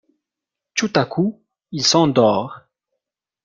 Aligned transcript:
Tout 0.73 0.91
à 0.95 1.05
coup, 1.05 1.43
il 1.71 1.85
s'endort. 1.85 2.63